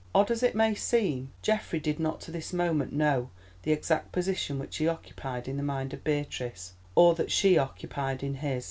[0.15, 3.29] Odd as it may seem, Geoffrey did not to this moment know
[3.61, 8.23] the exact position which he occupied in the mind of Beatrice, or that she occupied
[8.23, 8.59] in his.